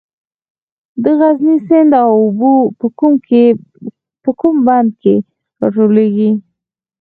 د 1.03 1.05
غزني 1.19 1.55
سیند 1.67 1.91
اوبه 2.07 2.53
په 4.23 4.29
کوم 4.39 4.55
بند 4.67 4.89
کې 5.01 5.15
راټولیږي؟ 5.61 6.31